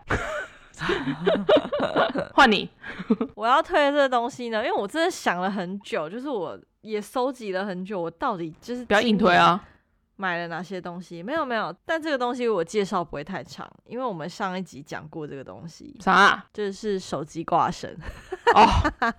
[2.34, 2.70] 换你，
[3.36, 9.62] 我要推的这个东西呢，因为我真的想了很久，就是我也收集了很久，我到底就是不要硬推啊，
[10.16, 11.22] 买了哪些东西？
[11.24, 15.96] 没有没有，但这个东西我介绍不会太长，因为我们上一集讲过这个东西。
[16.00, 16.44] 啥？
[16.54, 17.90] 就是手机挂绳。
[18.54, 18.64] 哦，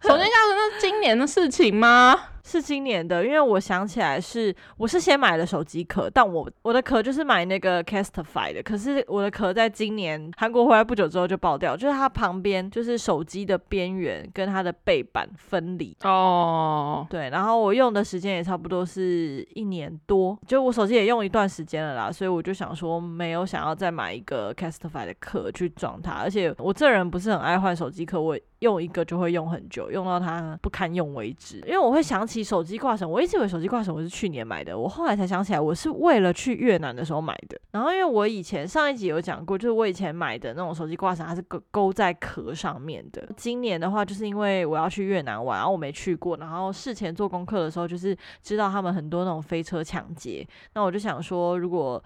[0.00, 2.14] 手机挂绳那是今年的事情吗？
[2.44, 17.08] 是今年的，因为我想起来是我是先买了手机壳，但我我的壳就是买那个 Castify 的，可是我的壳在今年韩国回来不久之后就爆掉，就是它旁边就是手机的边缘跟它的背板分离哦，oh.
[17.08, 32.31] 对，然后我用的时间也差不多是一年多，就我手机也用一段时间了啦，所以我就想说没有想要再买一个 Castify 的壳去装它，而且我这人不是很爱换手机壳，我用一个就会用很久，用到它不堪用为止，因为我会想起。
[32.32, 37.60] 起手机挂绳，我一直以为手机挂绳我是去年买的，我后来才想起来，我是为了去越南的时候买的。
[37.72, 43.28] 然后因为我以前上一集有讲过，就是我以前买的那种手机挂绳，它是勾勾在壳上面的。
[43.36, 52.02] 今年的话，就是因为我要去越南玩，然后我没去过，然后事前做功课的时候，就是知道他们很多那种飞车抢劫，那我就想说，如果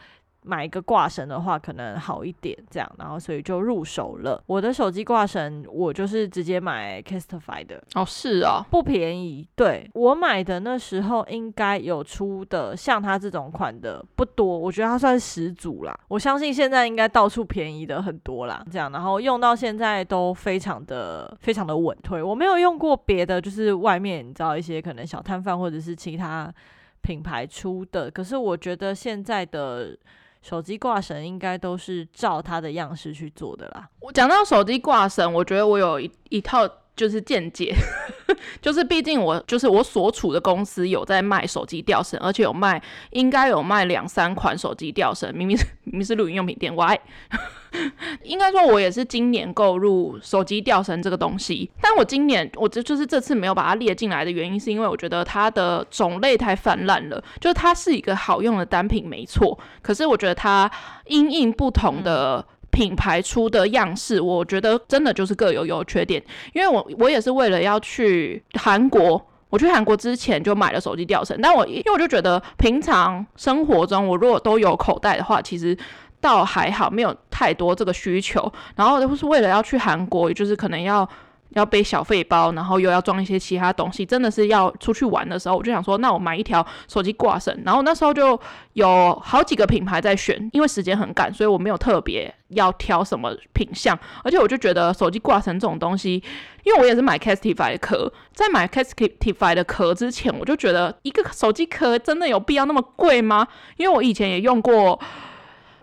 [0.46, 4.40] 买一个挂绳的话可能好一点，这样，然后所以就入手了。
[4.46, 7.82] 我的手机挂绳，我就是直接买 Casetify 的。
[7.94, 9.48] 哦，是啊，不便宜。
[9.56, 15.98] 对，我买的那时候应该有出的像它这种款的不多，我觉得它算始祖啦。
[16.06, 22.22] 我相信现在应该到处便宜的很多啦，这样，然后用到现在都非常的非常的稳推。
[22.22, 26.52] 我没有用过别的，就是外面你知道一些可能小摊贩或者是其他
[27.02, 29.96] 品牌出的，可是我觉得现在的。
[30.48, 33.88] 手机挂绳应该都是照它的样式去做的啦。
[33.98, 37.74] 我讲到手机挂绳，我觉得我有一一套就是见解，
[38.62, 42.80] 就是毕竟我就是我所处的公司有在卖手机吊绳，而且有卖
[43.10, 46.96] 应该有卖两三款手机吊绳，明明是明明是露营用品店，，why？。
[48.22, 60.70] 应该说，我也是今年购入手机吊绳这个东西，但我今年我这就是这次没有把它列进来的原因，是因为我觉得它的种类太泛滥了，就是它是一个好用的单品没错，可是我觉得它
[61.06, 66.22] 因应不同的品牌出的样式，我觉得真的就是各有优缺点。
[66.52, 75.76] 因为我我也是为了要去韩国，我去韩国之前就买了手机吊绳，但我因为我就觉得平常生活中我如果都有口袋的话，其实。
[76.20, 78.52] 倒还好，没有太多这个需求。
[78.74, 81.08] 然后就是为了要去韩国，也就是可能要
[81.50, 87.56] 要背小废包，然后又要装一些其他东西，真的是要出去玩的时候，我就想说，那我买一条手机挂绳。
[87.64, 88.38] 然后那时候就
[88.72, 93.96] 有好几个品牌在选，因为时间很赶，所以我没有特别要挑什么品相。
[94.24, 96.22] 而且我就觉得手机挂绳这种东西，
[96.64, 103.46] 因为我也是买 Casetify 的壳，在买 Casetify 的壳之前，我就觉得一个手机壳真的有必要那么贵吗？
[103.76, 105.00] 因为我以前也用过。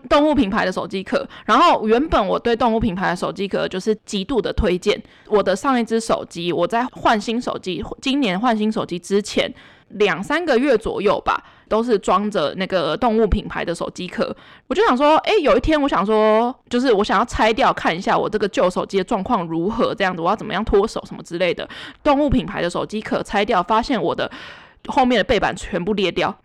[0.08, 5.00] 动物品牌的手机壳，然后原本我对动物品牌的手机壳就是极度的推荐。
[5.28, 9.52] 我的上一只手机，我在换新手机，今年换新手机之前
[9.88, 14.34] 两三个月左右吧，都是装着那个动物品牌的手机壳。
[14.66, 21.68] 我就想说，哎，有一天我想说，就是我想要拆掉看一下我这个旧手机的状况如何，这样子我要怎么样脱手什么之类的。
[22.02, 24.30] 动物品牌的手机壳拆掉，发现我的
[24.88, 26.36] 后面的背板全部裂掉。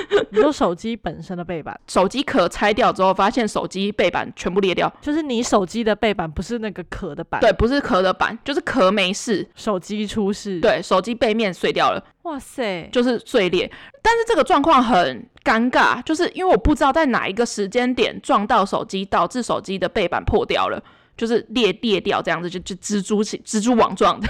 [0.30, 13.70] 你说手机本身的背板，手机壳拆掉之后，发现手机背板全部裂掉，就是你手机的背板不是那个壳的板，对，不是壳的板，就是壳没事，手机出事，对，手机背面碎掉了，哇塞，就是碎裂。
[14.02, 20.82] 但是这个状况很尴尬，就是因为我不知道在哪一个时间点撞到手机，导致手机的背板破掉了，
[21.16, 24.28] 就是裂裂掉这样子，就就蜘蛛起蜘蛛网状的，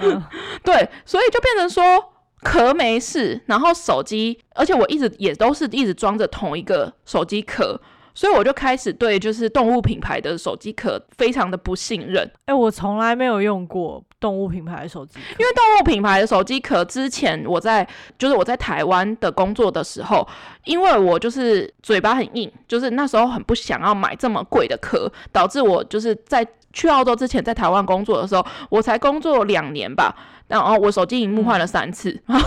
[0.00, 0.22] 嗯、
[0.64, 2.12] 对，所以就变成说。
[2.42, 7.80] 壳没事，然后手机，而且我一直也都是一直装着同一个手机壳，
[8.14, 12.24] 所以我就开始对就是动物品牌的手机壳非常的不信任。
[12.46, 17.86] 哎、欸，我从来没有用过动物品牌的手机，因为动物品牌的手机壳之前我在
[18.18, 20.26] 就是我在台湾的工作的时候，
[20.64, 30.14] 因为我就是嘴巴很硬，就是那时候很不想要买这么贵的壳，导致我就是在去澳洲之前在台湾工作的时候，我才工作两年吧。
[30.48, 32.40] 然后我手机荧幕换了三次，嗯、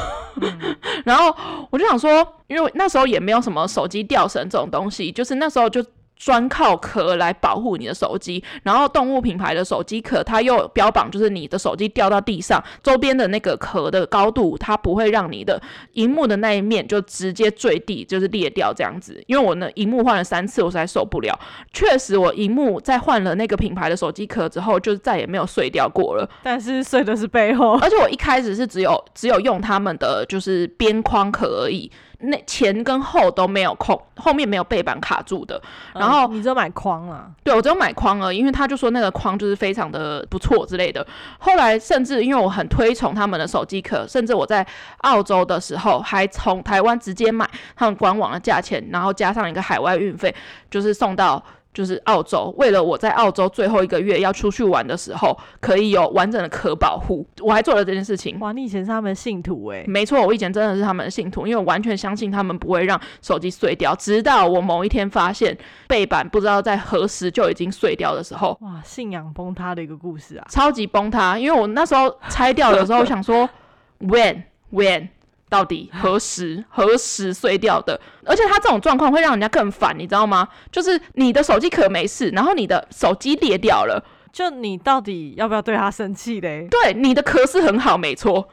[1.05, 1.33] 然后
[1.69, 5.83] 我就想说，因为那时候也没有什么手机吊绳这种东西，就是那时候就。
[6.15, 15.61] 专靠壳来保护你的手机，然后动物品牌的手机壳，它又标榜就是你的手机掉到地上，周边的那个壳的高度，它不会让你的
[15.93, 19.21] 荧幕的那一面就直接坠地，就是裂掉这样子。
[19.27, 21.37] 因为我呢，荧幕换了三次，我实在受不了。
[21.73, 26.29] 确实，我荧幕在换了那个品牌的手机壳之后，就再也没有碎掉过了。
[26.41, 31.91] 但是碎的是背后， 而且我一开始是只有只有用他们的就是边框壳而已。
[32.23, 35.61] 那前跟后都没有空，后面没有背板卡住的。
[35.93, 37.27] 然后、嗯、你只有买框啊？
[37.43, 41.05] 对，我只有买框了，因为他就说那个框就是非常的不错之类的。
[41.39, 44.65] 后来甚至因为我很推崇他们的手机壳，甚至我在
[44.99, 50.33] 澳洲的时候还从台湾直接买他们官网的价钱，然后加上一个海外运费，
[50.71, 51.43] 就是送到。
[51.73, 58.39] 就是澳洲，为了我在澳洲最后一个月要出去玩的时候，可以有完整的壳保护，我还做了这件事情。
[58.39, 59.83] 哇，你以前是他们的信徒诶？
[59.87, 63.95] 没错，我以前真的是他们的信徒，因为我完全相信他们不会让手机碎掉。
[63.95, 65.57] 直到我某一天发现
[65.87, 70.45] 背板不知道在何时就已经碎掉的时候，哇，信仰崩塌的一个故事啊！
[70.49, 73.49] 超级崩塌，因为我那时候拆掉的时候，我想说
[74.01, 75.07] ，when when。
[75.53, 77.99] 到底何时何时碎掉的？
[78.25, 80.47] 而且他这种状况会让人家更烦，你知道吗？
[80.71, 86.67] 就是你的手机壳没事，然后你的手机裂掉了，就你到底要不要对他生气嘞？
[86.71, 88.49] 对，你的壳是很好，没错，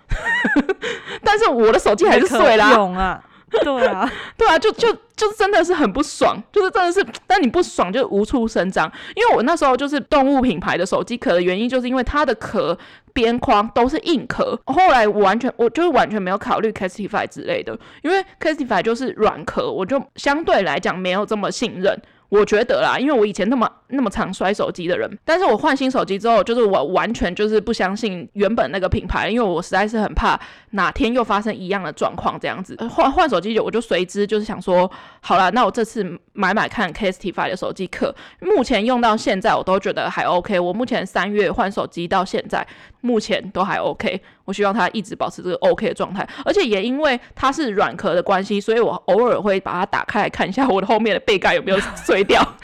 [1.24, 2.74] 但是我的手机还是碎了。
[2.74, 3.18] 勇啊！
[3.62, 8.90] 对啊，对啊，就就就真的是很不爽，就是真的是，但你不爽就无处伸张。
[9.16, 12.78] 因为我那时候就是动物品牌的手机壳的原因，就是因为它的壳
[13.12, 14.58] 边框都是硬壳。
[14.66, 22.00] 后来我完全，我就是完全没有考虑 Castify 之类的，因为 Castify 就是软壳，我就相对来讲没有这么信任。
[22.30, 30.40] 我觉得啦，因为我以前那么那么常摔手机的人，但是我换新手机之后，就是我完全就是不相信原本那个品牌，因为我实在是很怕
[30.70, 32.76] 哪天又发生一样的状况这样子。
[32.88, 34.90] 换换手机就我就随之就是想说，
[35.20, 40.60] 好了，那我这次买买看 Casetify 的手机壳，目前用到现在我都觉得还 OK。
[40.60, 42.64] 我目前三月换手机到现在，
[43.00, 44.20] 目前都还 OK。
[44.44, 52.40] 我希望它一直保持这个 OK 的状态，而且也因为它是软壳的关系，所以我偶尔会把它打开来看一下我的后面的背盖有没有碎掉。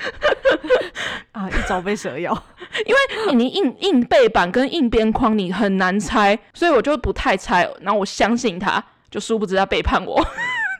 [1.32, 2.32] 啊，一朝被蛇咬，
[2.86, 2.98] 因为
[3.34, 7.68] 你硬硬背板跟硬边框你很难拆，所以我就不太拆。
[7.80, 10.26] 然后我相信它，就殊不知他背叛我。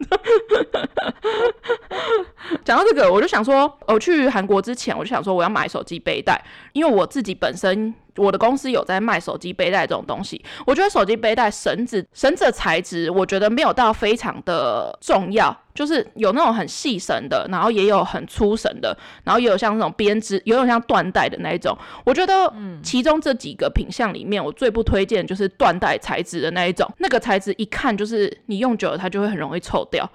[2.65, 6.43] 讲到这个，我就想说，我去韩国之前，我就想说我要买手机背带，
[6.73, 7.95] 因为我自己本身。
[8.17, 21.77] 我的公司有在卖手机背带这种东西，我觉得手机背带绳子绳子的材质，我觉得没有到非常的重要，就是有那种很细绳的，然后也有很粗绳的，然后也有像那种编织，也有像缎带的那一种。
[22.05, 30.09] 我觉得，其中这几个品相里面，我最不推荐就是缎带材质的那一种，那个材质一看就是你用久了它就会很容易臭掉。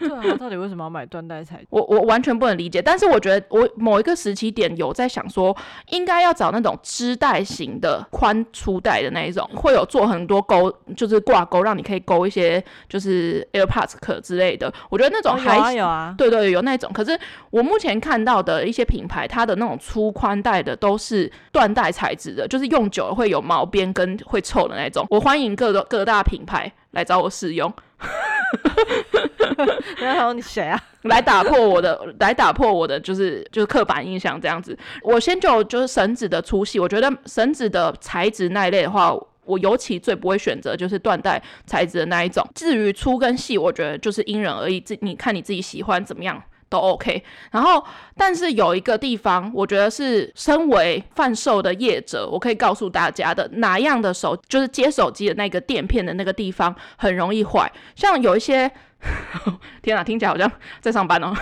[0.00, 1.66] 对啊，到底为什么要买缎带材质？
[1.70, 2.82] 我我完全不能理解。
[2.82, 5.56] 但是我觉得我某一个时期点有在想说，
[5.90, 6.72] 应该要找那种。
[6.82, 14.61] 织带型的宽粗带的那一种，会有做很多钩，就是挂钩，让你可以勾一些就是 AirPods 壳之类的。
[14.90, 16.90] 我觉得那种还、哦、有啊，对对，有那种。
[16.92, 17.18] 可是
[17.50, 25.06] 我目前看到的一些品牌，它的那种粗宽带的都是缎带材质的，就是用久了会有毛边跟会臭的那种。
[25.08, 27.72] 我欢迎各个各大品牌来找我试用。
[29.98, 30.80] 然后你谁啊？
[31.02, 34.76] 来打破我的，来打破我的，就是就是刻板印象这样子。
[35.02, 39.12] 我先就就是绳子的粗细，我觉得绳子的材质那一类的话，
[39.44, 42.46] 我尤其最不会选择就是缎带材质的那一种。
[42.54, 47.22] 至于粗跟细，我觉得就是因人而异，自你看你自己喜欢怎么样都 OK。
[47.50, 47.84] 然后，
[48.16, 58.70] 但是有一个地方，我觉得是身为贩售的业者，我可以告诉大家的，哪样的手就是接手机的那个垫片的那个地方很容易坏，像有一些。
[59.82, 60.48] 天啊，听起来好像
[60.80, 61.34] 在上班哦。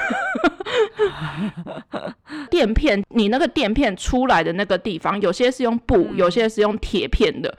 [2.49, 7.55] 垫片，你那个垫片出来的那个地方，有些是用布，有些是用铁片的。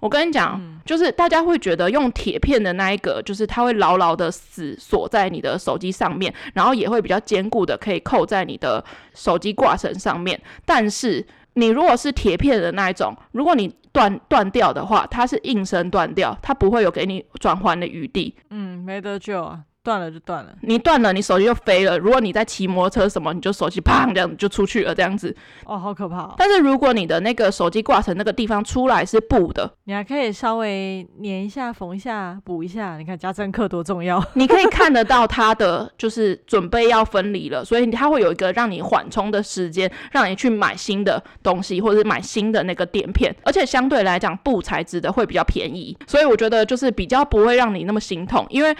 [0.00, 8.84] 我跟你讲，就是大家会觉得用铁片的那一个，就是它会牢牢的死锁在你的手机上面，然后也会比较坚固的可以扣在你的
[9.14, 10.40] 手机挂绳上面。
[10.64, 18.34] 但是你如果是铁片的那一种，如果你断断掉的话，它是硬生断掉，它不会有给你转换的余地。
[18.50, 19.60] 嗯，没得救啊。
[19.82, 21.98] 断了就断了，你断了，你手机就飞了。
[21.98, 25.34] 如果你在骑摩托车什么，你就手机砰这样就出去了，这样子。
[25.64, 26.34] 哦，好可怕哦。
[26.36, 32.98] 但是如果你的那个手机挂绳那个地方出来是布的，你还可以稍微粘一下、缝一下、补一下。
[32.98, 43.34] 你看家政课多重要， 你可以看得到它的就是准备要分离了，所以它会有一个让你缓冲的时间，让你去买新的东西或者是买新的那个垫片。
[43.44, 48.76] 而且相对来讲，布材质的会比较便宜，所以我觉得就是比较不会让你那么心痛，因为。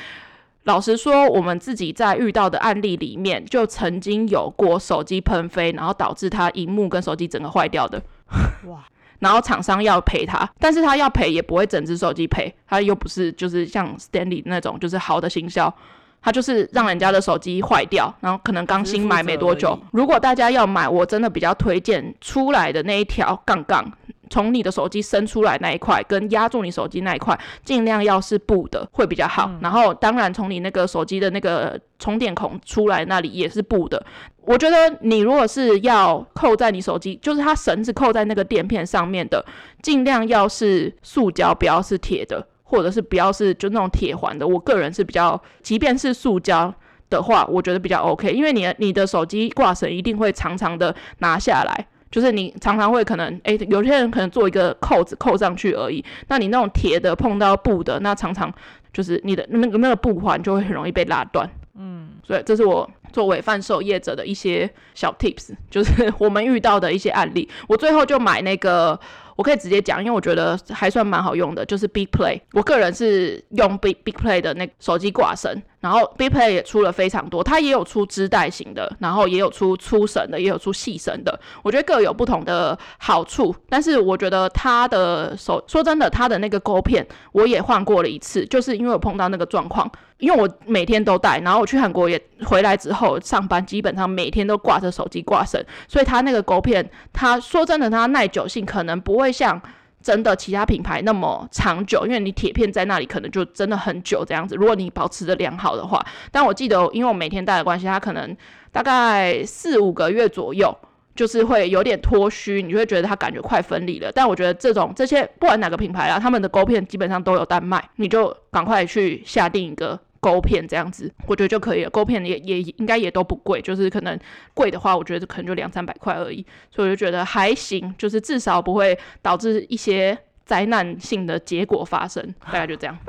[0.70, 8.00] 老实说，我们自己在遇到的案例里面，就曾经有过手机喷飞，然后导致他荧幕跟手机整个坏掉的。
[8.68, 8.78] 哇！
[9.18, 15.74] 然后厂商要赔他，但是他要赔也不会整只手机赔，他又不是就是像 Stanley 那种就是好的行销，
[16.22, 19.76] 他就是让人家的手机坏掉，然后可能刚新买没多久。
[19.90, 23.92] 如果大家要买，我真的比较推荐出来的那一条杠杠。
[24.30, 29.46] 从你的手机伸出来那一块，跟压住你手机那一块，尽量要是布的会比较好。
[29.48, 34.02] 嗯、然后，当然从你那个手机的那个充电孔出来那里也是布的。
[34.42, 39.44] 我觉得你如果是要扣在你手机，就是它绳子扣在那个垫片上面的，
[39.82, 44.46] 尽量要是塑胶，不要是铁的，或者是不要是就那种铁环的。
[44.46, 46.72] 我个人是比较，即便是塑胶
[47.10, 51.86] 的话，我觉得比较 OK，因为你的你的手机挂绳一定会长长的拿下来。
[52.11, 56.05] 就是你常常会可能，诶、欸，有些人可能做一个扣子扣上去而已。
[56.29, 58.53] 那你那种铁的碰到布的，那常常
[58.92, 61.49] 就是你的那个那个布环就会很容易被拉断。
[61.77, 67.49] 嗯，所以这是我作为贩售业者的一些小 tips，就是我们遇到的一些案例。
[67.68, 68.99] 我最后就买那个。
[69.37, 72.38] 我可以直接讲，因为我觉得还算蛮好用的，就是 Big Play。
[72.53, 81.40] 我个人是用 Big Big Play 的那个手机挂绳，然后 B Play 也出了非常多，它也有出织带型的，然后也有出粗绳的，也有出细绳的。
[81.62, 99.60] 我觉得各有不同的好处，但是我觉得它的手，说真的，它的那个钩片我也换过了一次，就是因为我碰到那个状况，因为我每天都戴，然后我去韩国也回来之后上班，基本上每天都挂着手机挂绳，所以它那个钩片，它说真的，它耐久性可能不会像。
[100.02, 104.54] 真的，其他品牌那么长久，因为你铁片在那里可能就真的很久这样子。
[104.56, 108.37] 如果你保持的良好的话，但我记得，因为我每天戴的关系，它可能
[108.72, 110.75] 大概四五个月左右，
[111.14, 114.10] 就是会有点脱虚，你就会觉得它感觉快分离了。
[114.12, 119.98] 但我觉得这种这些不管哪个品牌啊，他们的钩片基本上都有单卖，你就赶快去下定一个。
[120.21, 121.90] 钩片这样子，我觉得就可以了。
[121.90, 124.18] 勾片也也应该也都不贵，就是可能
[124.54, 126.44] 贵的话，我觉得可能就两三百块而已。
[126.71, 132.23] 所以我就觉得还行，就是至少不会导致一些灾难性的结果发生。
[132.46, 132.96] 大概就这样。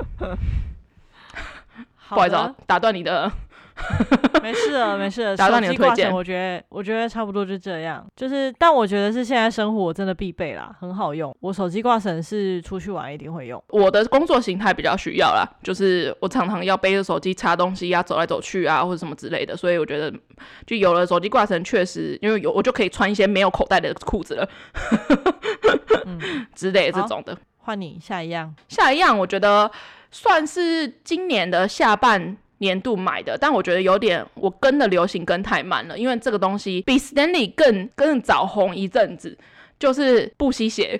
[2.08, 3.30] 不好意思啊，打断你的。
[4.42, 5.36] 没事了，没事了。
[5.38, 8.04] 打断你的推荐，我觉得我觉得差不多就这样。
[8.14, 11.34] 就是，但我觉得是现在生活真的必备啦，很好用。
[11.40, 13.62] 我手机挂绳是出去玩一定会用。
[13.68, 19.56] 我的工作形态比较需要啦，就是我常常要背着手机插东西啊，走来走去啊，或者什么之类的。
[19.56, 20.12] 所以我觉得，
[20.66, 24.48] 就有了手机挂绳，确实因为有我就可以穿一些没有口袋的裤子了，
[26.06, 27.36] 嗯、 之类的这种的。
[27.58, 29.70] 换你下一样，下一样，我觉得
[30.10, 32.36] 算是今年的下半。
[32.62, 39.36] 年度买的，但我觉得有点我跟的流行跟太慢了，因为这个东西比 Stanley 更更早红一阵子，
[39.78, 40.98] 就是不吸血。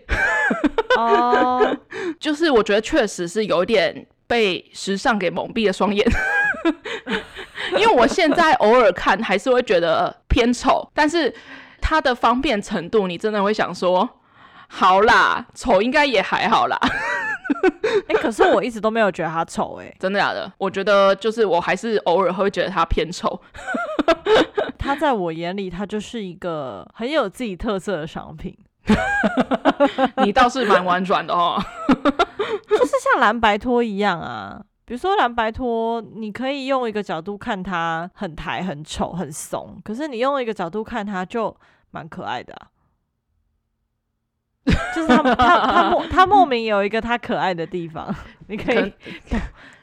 [0.96, 1.76] 哦，oh.
[2.20, 6.04] 就是我觉得确实是有点被时尚给蒙蔽了双眼，
[7.78, 11.32] 因为我现在偶尔看还是会觉得偏丑，但是
[11.80, 14.08] 它的方便程度，你真的会想说，
[14.68, 16.76] 好啦，丑应该也还好啦。
[18.08, 20.50] 哎、 欸，可是我一直都没有觉得他丑，哎，真的假的？
[20.58, 23.40] 我觉得就是我还是偶尔会觉得他偏丑。
[24.78, 28.56] 他在我眼里，他就是一个很有自己特色的商品。
[30.24, 31.56] 你倒是蛮婉转的哦，
[32.68, 34.60] 就是像蓝白拖一样啊。
[34.84, 41.56] 比如说蓝白拖，你可以用一个角度看它很台、很丑、很怂，可是你用一个角度看它就
[41.92, 42.66] 蛮可爱的啊。
[44.94, 48.14] 就是他他他 莫他莫名有一个他可爱的地方，
[48.46, 48.92] 你可以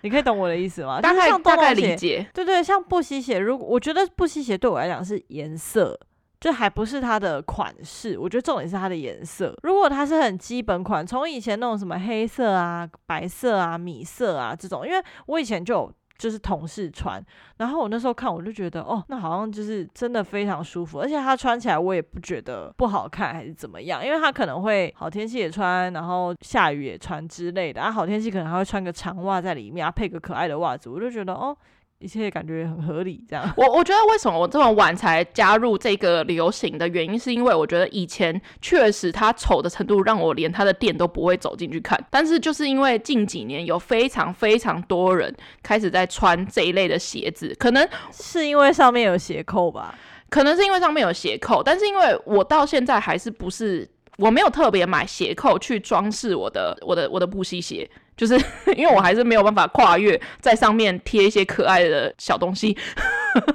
[0.02, 1.02] 你可以懂我的意思吗？
[1.02, 6.00] 大概大概理解，对对，像布西鞋，如果我觉得布西鞋对我来讲是颜色，
[6.40, 9.54] 就还不是它的款式，我觉得重点是它的颜色。
[9.64, 15.94] 如果它是很基本款，从以前那种什么黑色啊、白色啊、米色啊这种，因为我以前就有。
[16.20, 17.24] 就是同事穿，
[17.58, 31.58] 然后我那时候看，我就觉得哦，那好像就是真的非常舒服，而且它穿起来我也不觉得不好看还是怎么样，因为它可能会好天气也穿，然后下雨也穿之类的，啊好天气可能还会穿个长袜在里面啊，配个可爱的袜子，我就觉得哦。
[32.00, 33.52] 一切感觉很合理，这样。
[33.58, 42.02] 我我觉得为什么我这么晚才加入这个流行的原因，是因为我觉得以前确实它丑的程度让我连它的店都不会走进去看。
[42.10, 49.94] 但是就是因为近几年有非常非常多人开始在穿这一类的鞋子，可能是因为上面有鞋扣吧？
[50.30, 53.86] 可能是因为上面有鞋扣，但是因为我到现在还是不是
[54.20, 57.90] 我没有特别买鞋扣去装饰我的我的我的布希鞋。
[58.18, 58.36] 就是
[58.76, 62.78] 因为我还是没有办法跨越在上面贴一些可爱的小东西，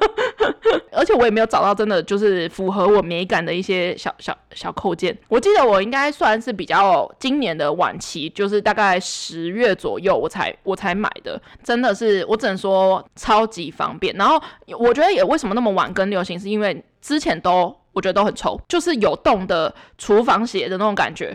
[0.90, 5.14] 而且我也没有找到真的就是符合我美感的一些小小小扣件。
[5.28, 14.16] 我记得我应该算是比较今年的晚期，就是大概十月左右我才我才买的，真的是我只能说超级方便。
[14.16, 14.42] 然后
[14.78, 21.34] 我觉得也为什么那么晚跟流行，是因为之前都我觉得都很臭，就是有洞的厨房鞋的那种感觉。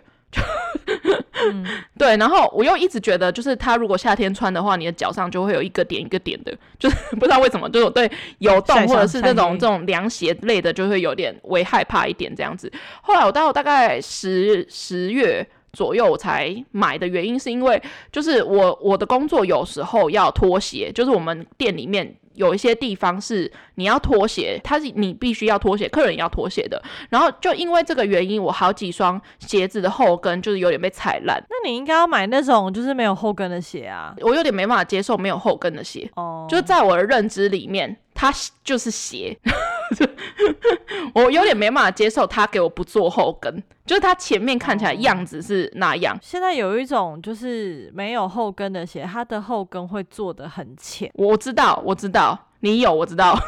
[1.51, 1.66] 嗯、
[1.97, 12.72] 对，然后我又一直觉得，就是它如果夏天穿的话，你的脚上就会有一个点一个点的，就是 不知道为什么，就是我对有洞或者是这种这种凉鞋类的，就会有点微害怕一点这样子。
[13.01, 17.82] 后来我到大概十十月左右才买的原因，是因为
[18.12, 22.16] 就是我我的工作有时候要脱鞋，就是我们店里面。
[22.36, 26.82] 有一些地方是你要脱鞋，它是你必须要脱鞋，客人也要脱鞋的。
[27.10, 31.42] 然后就因为这个原因，我好几双鞋子的后跟就是有点被踩烂。
[31.50, 34.16] 那你应该要买那种就是没有后跟的鞋啊。
[34.22, 36.10] 我有点没办法接受没有后跟的鞋。
[36.16, 36.50] 哦，oh.
[36.50, 38.34] 就在我的认知里面，它
[38.66, 39.40] 就是鞋。
[41.16, 46.18] 我有点没办法接受他给我不做后跟，就是他前面看起来样子是那样。
[46.22, 51.10] 现在有一种就是没有后跟的鞋，它的后跟会做的很浅。
[51.14, 53.40] 我知道，我知道，你有，我知道。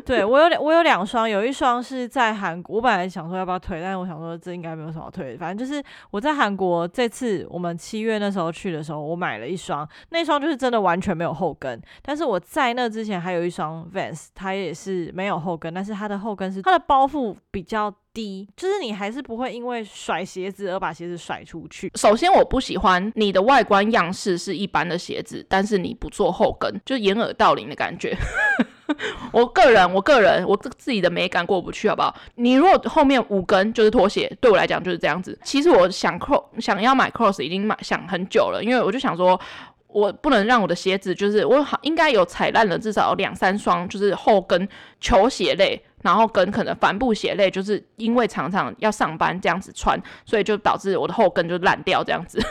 [0.00, 5.36] 对我有两，我有两双，有一双是在韩国，我本来想说要不要退，但是我想说这应该没有什么退。
[5.36, 11.80] 反正就是我在韩国这次我们七月那时候去的时候，我买了一双，那双就是真的完全没有后跟。
[12.02, 21.90] 但是我在那之前还有一双 Vans，它也是没有后跟，但是它的后跟是它的包覆比较低，就是你还是不会因为甩鞋子而把鞋子甩出去。
[21.94, 28.16] 首先，我不喜欢你的外观样式是一般的鞋子，但是你不做后跟，就掩耳盗铃的感觉。
[29.32, 32.14] 我个人，我个人，我自己的美感过不去，好不好？
[32.36, 35.38] 你如果后面五跟就是拖鞋，对我来讲就是这样子。
[35.44, 39.40] 其实我想 cross 想要买 cross 已经买想很久了，因为我就想说，
[39.86, 44.68] 我不能让我的鞋子就是我好应该有踩烂了至少有两三双，就是后跟
[45.00, 45.82] 球鞋类。
[46.02, 52.42] 然后跟可能帆布鞋类，就是因为常常要上班这样子穿，所以就导致我的后跟就烂掉这样子，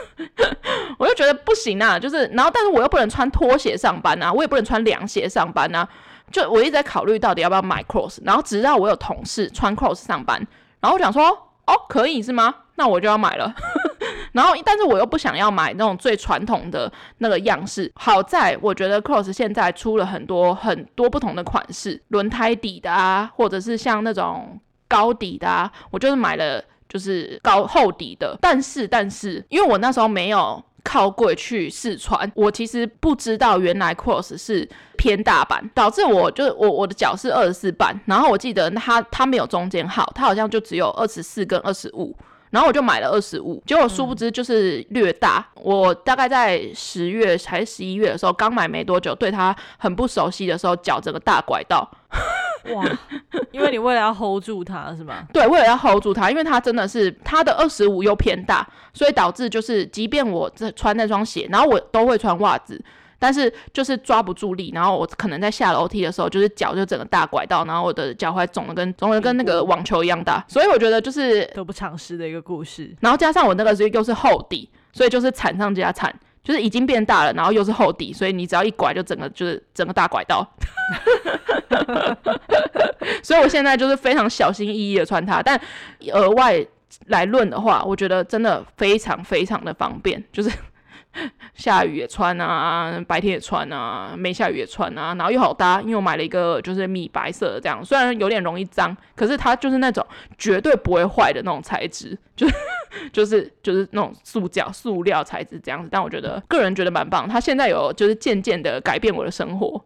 [0.99, 5.89] 我就觉得不行啊，就是然后但是我又不能穿拖鞋上班啊，我也不能穿凉鞋上班啊，
[6.31, 10.45] 就我一直在考虑到底要不要买 cross，然后直到我有同事穿 cross 上班，
[10.79, 11.25] 然后我想说，
[11.65, 12.53] 哦，可以是吗？
[12.75, 13.53] 那我就要买了。
[14.31, 17.91] 然后，但是我又不想要买那种最传统的那个样式。
[17.95, 28.37] 好在我觉得 cross 现在出了很多很多不同的款式，轮胎底的啊，或者是像那种高底的啊，我就是买了就是高厚底的。
[28.39, 34.67] 但是，但是因为我那时候没有靠柜去试穿，我其实不知道原来 cross 是
[34.97, 42.15] 偏大版，导致我就我我的脚是二十四版，然后我记得它它没有中间号，它好像就只有二十四跟二十五。
[42.49, 45.45] 然后我就买了二十五，结果殊不知就是略大。
[45.55, 51.89] 嗯、我大概在十月还是十一月的时候刚买没多久，对它很不熟悉的时候，脚整个大拐到。
[52.73, 52.83] 哇！
[53.51, 55.23] 因为你为了要 hold 住它是吗？
[55.31, 62.81] 对，为了要 hold 住它，因为它真的是它的二十五又偏大，所以导致就是即便我这穿那双鞋，然后我都会穿袜子。
[63.19, 72.95] 但是就是抓不住力，然后我可能在下楼梯的时候，就是脚就整个大拐到，然后我的脚踝肿的跟肿的跟那个网球一样大，所以我觉得就是得不偿失的一个故事。
[73.01, 80.49] 然后加上我那个是又是厚底，所以就是惨上加惨，就是已经变大了，然后又是厚底，所以你只要一拐就整个就是整个大拐到。
[83.21, 85.59] 所以我现在就是非常小心翼翼的穿它，但
[86.13, 86.65] 额外
[87.07, 90.49] 来论的话，我觉得真的非常非常的方便，就是。
[91.55, 100.05] 下雨也穿啊，白天也穿啊，没下雨也穿啊，然后又好搭，因为我买了一个就是米白色的这样，虽然有点容易脏，可是它就是那种
[100.37, 102.55] 绝对不会坏的那种材质， 就是
[103.11, 109.83] 就是就是那种塑胶塑料材质这样子，但我觉得个人觉得蛮棒，它现在有就是渐渐的改变我的生活，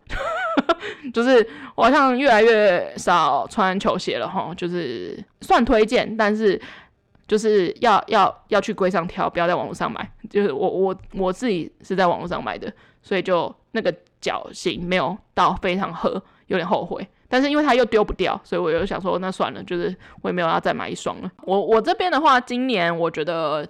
[1.13, 6.61] 就是我好像越来越少穿球鞋了哈，就是算推荐，但是。
[7.28, 10.07] 就是要要要去柜上挑，不要在网络上买。
[10.30, 12.71] 就是我我我自己是在网络上买的，
[13.01, 17.07] 所以就那个脚型没有到非常合，有点后悔。
[17.30, 21.32] 但是因为它又丢不掉，所以我又想说那算了，就是我也没有要再买一双了。
[21.43, 23.67] 我我这边的话，今年我觉得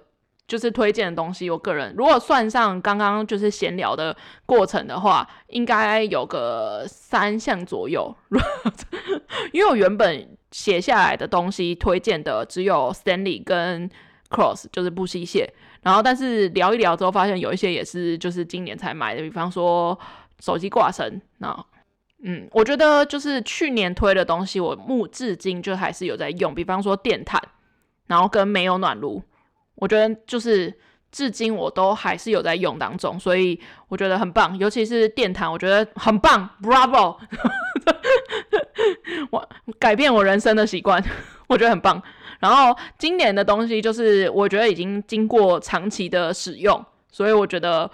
[0.48, 8.14] 就是推荐的东西，我个人如果算上刚刚就是闲聊的过程的话，应该有个三项左右。
[9.54, 10.38] 因为我原本。
[10.54, 13.90] 写下来的东西推荐的只有 Stanley 跟
[14.30, 15.52] Cross，就是布希鞋。
[15.82, 20.00] 然后，但是聊一聊之后，发现有一些也是就是今年才买的，比方说
[20.40, 21.20] 手机挂绳。
[21.40, 21.66] 那，
[22.24, 26.56] 嗯，我觉得就是去年推的东西，我目至今就还是有在用。
[26.56, 27.42] 比方说电毯，
[28.08, 29.22] 然后跟没有暖炉，
[29.76, 30.74] 我觉得就是
[31.12, 34.58] 至今我都还是有在用当中，所以我觉得很棒。
[34.58, 37.18] 尤其是电毯，我觉得很棒，Bravo！
[39.32, 41.04] 我改变我人生的习惯，
[41.48, 42.02] 我觉得很棒。
[42.40, 47.90] 然后今年的东西就是我觉得已经经过长期的使用，所以我觉得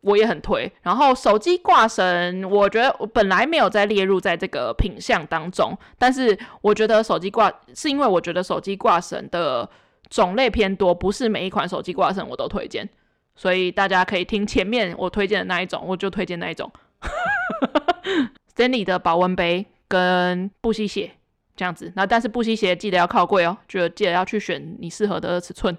[0.00, 0.70] 我也很推。
[0.82, 9.68] 然后手机挂绳，我觉得我本来没有在列入在这个品项当中，但是我觉得手机挂是因为我觉得手机挂绳的
[10.08, 12.88] 种类偏多，不是每一款手机挂绳我都推荐，
[13.36, 16.72] 所以大家可以听前面我推荐的那一种，我就推荐那一种。
[18.56, 19.66] Stanley 的保温杯。
[19.90, 21.10] 跟布西鞋
[21.56, 25.76] 这样子，那但是布西鞋记得要靠柜哦，就记得要去选你适合的尺寸。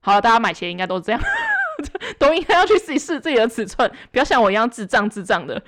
[0.00, 1.20] 好了，大家买鞋应该都是这样，
[2.20, 5.60] 都应该要去试一试自己的尺寸，不要像我一样智障智障的。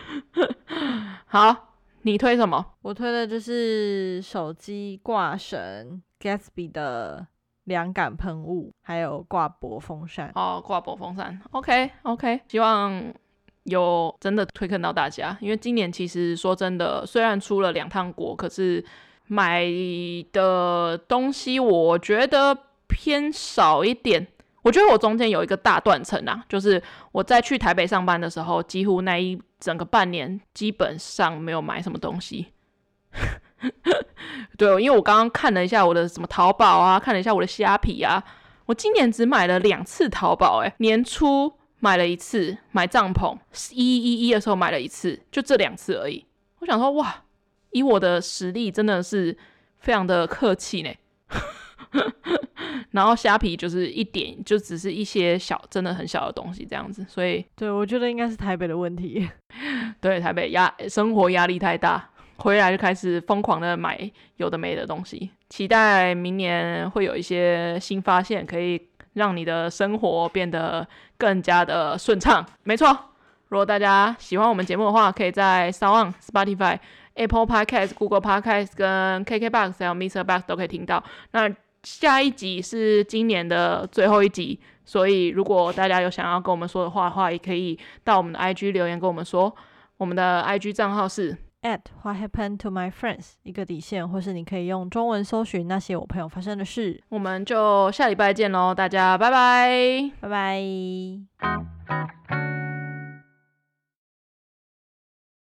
[1.25, 2.75] 好，你推什么？
[2.83, 7.27] 我推的就是手机挂绳，Gatsby 的
[7.65, 10.31] 凉感喷雾，还有挂脖风扇。
[10.35, 13.15] 哦，挂脖风扇，OK OK，希望。
[13.67, 18.85] 有真的推坑到大家，因为今年其实说真的，虽然出了两趟国，可是
[19.29, 19.65] 买
[20.33, 22.57] 的东西我觉得
[22.89, 24.27] 偏少一点。
[24.63, 32.49] 我觉得我中间有一个大断层啊，就是我在去台北上班的时候，几乎那一整个半年基本上没有买什么东西。
[34.59, 38.21] 对，因为我刚刚看了一下我的什么淘宝啊，看了一下我的虾皮啊，
[38.67, 43.37] 我今年只买了两次淘宝，哎，年初买了一次买帐篷，
[43.73, 46.25] 一一一的时候买了一次，就这两次而已。
[46.61, 47.25] 我想说，哇，
[47.71, 49.37] 以我的实力真的是
[49.79, 50.91] 非常的客气呢。
[52.93, 59.29] 然后虾皮就是一点，就只是一些小，真的很小的东西这样子，所以对，我觉得应该是台北的问题。
[60.01, 62.09] 对，台北压生活压力太大，
[62.39, 68.81] 回来就开始疯狂的买有的没的东西，期待明年会有一些新发现，可以
[69.17, 70.87] 让你的生活变得
[71.19, 72.45] 更加的顺畅。
[72.65, 72.87] 没错，
[73.49, 76.79] 如果大家喜欢我们节目的话，可以在 Sound、Spotify、
[77.15, 80.23] Apple Podcast、Google Podcast 跟 KKBox 还有 Mr.
[80.23, 81.03] Box 都可以听到。
[81.33, 81.51] 那
[81.83, 89.55] 下一集是今年的最后一集，所以如果大家有想要跟我们说的话的话，也可以到我们的 IG 留言跟我们说。
[89.99, 91.35] 我们的 IG 账号是
[91.67, 97.03] at What Happened to My Friends 一个底线，或是你可以用中文搜寻那些我朋友发生的事。
[97.09, 100.63] 我们就下礼拜见喽，大家拜拜，拜拜。